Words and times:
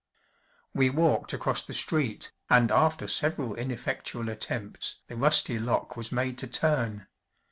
We 0.73 0.89
walked 0.89 1.31
across 1.31 1.61
the 1.61 1.75
street 1.75 2.31
and 2.49 2.71
after 2.71 3.05
several 3.05 3.53
ineffectual 3.53 4.29
attempts 4.29 4.95
the 5.05 5.15
rusty 5.15 5.59
lock 5.59 5.95
was 5.95 6.11
made 6.11 6.39
to 6.39 6.47
turn. 6.47 7.05